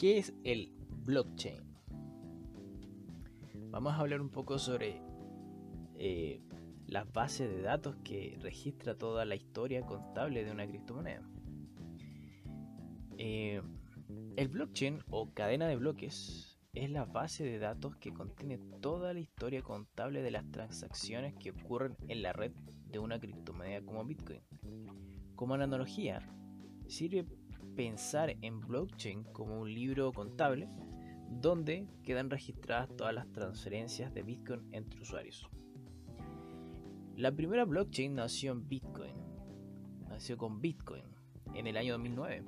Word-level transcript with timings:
¿Qué 0.00 0.16
es 0.16 0.32
el 0.44 0.72
blockchain? 1.04 1.62
Vamos 3.70 3.92
a 3.92 3.98
hablar 3.98 4.22
un 4.22 4.30
poco 4.30 4.58
sobre 4.58 5.02
eh, 5.98 6.40
las 6.86 7.12
bases 7.12 7.50
de 7.50 7.60
datos 7.60 7.96
que 8.02 8.38
registra 8.40 8.96
toda 8.96 9.26
la 9.26 9.34
historia 9.34 9.82
contable 9.82 10.42
de 10.42 10.52
una 10.52 10.66
criptomoneda. 10.66 11.28
Eh, 13.18 13.60
el 14.36 14.48
blockchain 14.48 15.00
o 15.10 15.34
cadena 15.34 15.68
de 15.68 15.76
bloques 15.76 16.58
es 16.72 16.90
la 16.90 17.04
base 17.04 17.44
de 17.44 17.58
datos 17.58 17.94
que 17.96 18.14
contiene 18.14 18.56
toda 18.80 19.12
la 19.12 19.20
historia 19.20 19.60
contable 19.60 20.22
de 20.22 20.30
las 20.30 20.50
transacciones 20.50 21.34
que 21.34 21.50
ocurren 21.50 21.98
en 22.08 22.22
la 22.22 22.32
red 22.32 22.52
de 22.86 23.00
una 23.00 23.20
criptomoneda 23.20 23.82
como 23.82 24.06
Bitcoin. 24.06 24.40
Como 25.36 25.52
analogía, 25.52 26.26
sirve 26.88 27.26
pensar 27.74 28.36
en 28.42 28.60
blockchain 28.60 29.24
como 29.24 29.60
un 29.60 29.72
libro 29.72 30.12
contable 30.12 30.68
donde 31.30 31.86
quedan 32.02 32.28
registradas 32.28 32.94
todas 32.96 33.14
las 33.14 33.30
transferencias 33.32 34.12
de 34.12 34.22
Bitcoin 34.22 34.68
entre 34.72 35.00
usuarios. 35.00 35.48
La 37.16 37.32
primera 37.32 37.64
blockchain 37.64 38.14
nació 38.14 38.52
en 38.52 38.68
Bitcoin, 38.68 39.14
nació 40.08 40.36
con 40.36 40.60
Bitcoin 40.60 41.04
en 41.54 41.66
el 41.66 41.76
año 41.76 41.92
2009, 41.92 42.44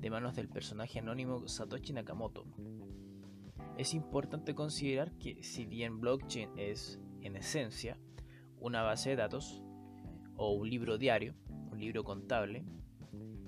de 0.00 0.10
manos 0.10 0.36
del 0.36 0.48
personaje 0.48 0.98
anónimo 0.98 1.48
Satoshi 1.48 1.92
Nakamoto. 1.92 2.44
Es 3.76 3.94
importante 3.94 4.54
considerar 4.54 5.12
que 5.18 5.42
si 5.42 5.64
bien 5.64 6.00
blockchain 6.00 6.50
es, 6.58 7.00
en 7.22 7.36
esencia, 7.36 7.98
una 8.60 8.82
base 8.82 9.10
de 9.10 9.16
datos 9.16 9.62
o 10.36 10.52
un 10.52 10.68
libro 10.68 10.98
diario, 10.98 11.34
un 11.72 11.80
libro 11.80 12.04
contable, 12.04 12.64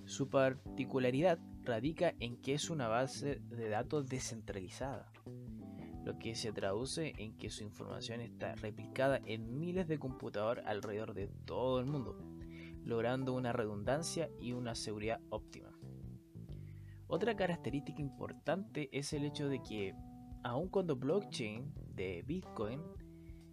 su 0.06 0.29
particularidad 0.29 1.38
radica 1.65 2.15
en 2.21 2.37
que 2.37 2.54
es 2.54 2.71
una 2.71 2.88
base 2.88 3.41
de 3.51 3.68
datos 3.68 4.09
descentralizada, 4.09 5.13
lo 6.04 6.18
que 6.18 6.37
se 6.37 6.52
traduce 6.52 7.13
en 7.18 7.37
que 7.37 7.51
su 7.51 7.65
información 7.65 8.21
está 8.21 8.54
replicada 8.54 9.21
en 9.24 9.59
miles 9.59 9.88
de 9.88 9.99
computadores 9.99 10.65
alrededor 10.65 11.15
de 11.15 11.29
todo 11.45 11.80
el 11.80 11.87
mundo, 11.87 12.16
logrando 12.85 13.32
una 13.32 13.52
redundancia 13.52 14.30
y 14.41 14.52
una 14.52 14.76
seguridad 14.76 15.21
óptima. 15.30 15.76
Otra 17.09 17.37
característica 17.37 18.01
importante 18.01 18.88
es 18.93 19.13
el 19.13 19.24
hecho 19.24 19.48
de 19.48 19.63
que, 19.63 19.95
aun 20.45 20.69
cuando 20.69 20.96
blockchain 20.96 21.73
de 21.95 22.23
Bitcoin 22.26 22.80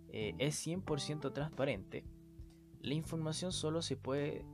eh, 0.10 0.36
es 0.38 0.66
100% 0.68 1.34
transparente, 1.34 2.06
la 2.82 2.94
información 2.94 3.52
solo 3.52 3.82
se 3.82 3.96
puede 3.96 4.46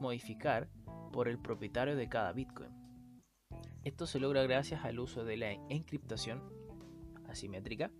modificar 0.00 0.68
por 1.16 1.28
el 1.28 1.38
propietario 1.38 1.96
de 1.96 2.10
cada 2.10 2.30
Bitcoin. 2.34 2.68
Esto 3.84 4.06
se 4.06 4.20
logra 4.20 4.42
gracias 4.42 4.84
al 4.84 4.98
uso 4.98 5.24
de 5.24 5.38
la 5.38 5.52
encriptación 5.70 6.42
asimétrica. 7.26 7.90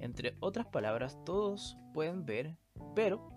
Entre 0.00 0.36
otras 0.40 0.66
palabras, 0.66 1.16
todos 1.24 1.78
pueden 1.94 2.26
ver, 2.26 2.56
pero 2.96 3.30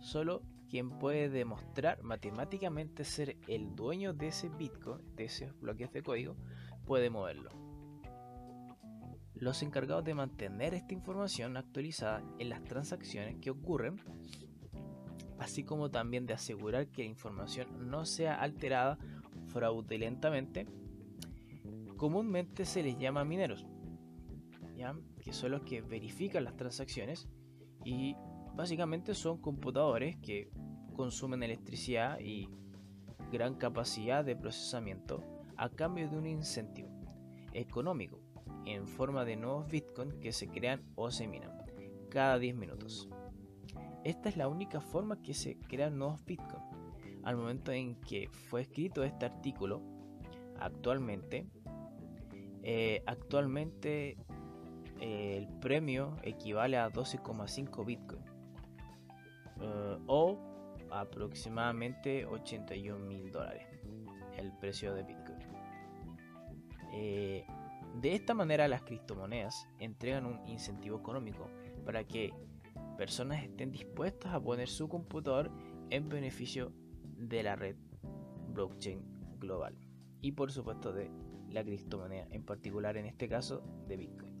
solo 0.00 0.42
quien 0.68 0.98
puede 0.98 1.28
demostrar 1.28 2.02
matemáticamente 2.02 3.04
ser 3.04 3.36
el 3.46 3.76
dueño 3.76 4.14
de 4.14 4.26
ese 4.26 4.48
Bitcoin, 4.48 5.14
de 5.14 5.26
esos 5.26 5.56
bloques 5.60 5.92
de 5.92 6.02
código, 6.02 6.36
puede 6.84 7.08
moverlo. 7.08 7.50
Los 9.34 9.62
encargados 9.62 10.02
de 10.02 10.14
mantener 10.14 10.74
esta 10.74 10.92
información 10.92 11.56
actualizada 11.56 12.24
en 12.40 12.48
las 12.48 12.64
transacciones 12.64 13.36
que 13.36 13.50
ocurren 13.50 14.00
así 15.46 15.62
como 15.62 15.92
también 15.92 16.26
de 16.26 16.34
asegurar 16.34 16.88
que 16.88 17.04
la 17.04 17.08
información 17.08 17.88
no 17.88 18.04
sea 18.04 18.34
alterada 18.34 18.98
fraudulentamente, 19.46 20.66
comúnmente 21.96 22.64
se 22.64 22.82
les 22.82 22.98
llama 22.98 23.24
mineros, 23.24 23.64
que 25.22 25.32
son 25.32 25.52
los 25.52 25.62
que 25.62 25.82
verifican 25.82 26.42
las 26.42 26.56
transacciones 26.56 27.28
y 27.84 28.16
básicamente 28.56 29.14
son 29.14 29.38
computadores 29.38 30.16
que 30.16 30.50
consumen 30.96 31.44
electricidad 31.44 32.18
y 32.18 32.48
gran 33.30 33.54
capacidad 33.54 34.24
de 34.24 34.34
procesamiento 34.34 35.22
a 35.56 35.68
cambio 35.68 36.08
de 36.08 36.16
un 36.16 36.26
incentivo 36.26 36.88
económico 37.52 38.20
en 38.64 38.88
forma 38.88 39.24
de 39.24 39.36
nuevos 39.36 39.68
bitcoins 39.70 40.16
que 40.16 40.32
se 40.32 40.48
crean 40.48 40.82
o 40.96 41.12
se 41.12 41.28
minan 41.28 41.52
cada 42.10 42.36
10 42.36 42.56
minutos. 42.56 43.08
Esta 44.06 44.28
es 44.28 44.36
la 44.36 44.46
única 44.46 44.80
forma 44.80 45.20
que 45.20 45.34
se 45.34 45.58
crean 45.58 45.98
nuevos 45.98 46.24
Bitcoin. 46.24 46.62
Al 47.24 47.36
momento 47.36 47.72
en 47.72 47.96
que 47.96 48.28
fue 48.28 48.60
escrito 48.60 49.02
este 49.02 49.26
artículo, 49.26 49.82
actualmente, 50.60 51.44
eh, 52.62 53.02
actualmente 53.04 54.16
eh, 55.00 55.38
el 55.38 55.48
premio 55.58 56.18
equivale 56.22 56.78
a 56.78 56.88
12,5 56.88 57.84
Bitcoin 57.84 58.20
eh, 59.60 59.98
o 60.06 60.38
aproximadamente 60.92 62.26
81 62.26 63.04
mil 63.04 63.32
dólares 63.32 63.66
el 64.38 64.52
precio 64.52 64.94
de 64.94 65.02
Bitcoin. 65.02 65.38
de 66.92 68.14
esta 68.14 68.34
manera 68.34 68.68
las 68.68 68.82
criptomonedas 68.82 69.66
entregan 69.80 70.26
un 70.26 70.46
incentivo 70.46 70.96
económico 70.96 71.50
para 71.84 72.04
que 72.04 72.32
personas 72.96 73.44
estén 73.44 73.70
dispuestas 73.70 74.32
a 74.32 74.40
poner 74.40 74.68
su 74.68 74.88
computador 74.88 75.50
en 75.90 76.08
beneficio 76.08 76.72
de 77.02 77.42
la 77.42 77.56
red 77.56 77.76
blockchain 78.48 79.02
global 79.38 79.76
y 80.20 80.32
por 80.32 80.50
supuesto 80.50 80.92
de 80.92 81.10
la 81.50 81.62
criptomoneda, 81.62 82.26
en 82.30 82.44
particular 82.44 82.96
en 82.96 83.06
este 83.06 83.28
caso 83.28 83.62
de 83.86 83.96
Bitcoin. 83.96 84.36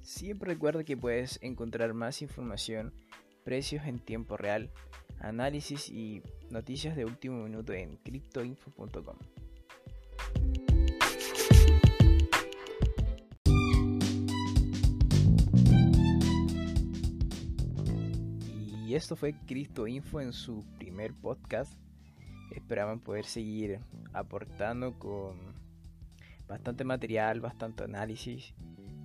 Siempre 0.00 0.54
recuerda 0.54 0.84
que 0.84 0.96
puedes 0.96 1.38
encontrar 1.42 1.92
más 1.92 2.22
información, 2.22 2.94
precios 3.44 3.86
en 3.86 3.98
tiempo 3.98 4.36
real, 4.36 4.70
análisis 5.20 5.88
y 5.90 6.22
noticias 6.50 6.96
de 6.96 7.04
último 7.04 7.42
minuto 7.42 7.72
en 7.72 7.96
cryptoinfo.com. 7.96 9.16
Y 18.86 18.94
esto 18.94 19.16
fue 19.16 19.34
Info 19.88 20.20
en 20.20 20.32
su 20.32 20.64
primer 20.78 21.14
podcast. 21.14 21.72
Esperaban 22.50 23.00
poder 23.00 23.24
seguir 23.24 23.80
aportando 24.12 24.98
con 24.98 25.54
bastante 26.46 26.84
material, 26.84 27.40
bastante 27.40 27.84
análisis, 27.84 28.54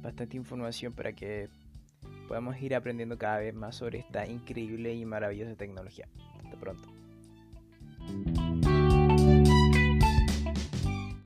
bastante 0.01 0.37
información 0.37 0.93
para 0.93 1.13
que 1.13 1.49
podamos 2.29 2.61
ir 2.61 2.75
aprendiendo 2.75 3.17
cada 3.17 3.39
vez 3.39 3.55
más 3.55 3.75
sobre 3.75 3.99
esta 3.99 4.27
increíble 4.27 4.93
y 4.93 5.03
maravillosa 5.03 5.55
tecnología. 5.55 6.07
Hasta 6.43 6.57
pronto. 6.57 6.87